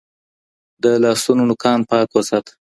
[0.83, 2.51] د لاسونو نوکان پاک وساته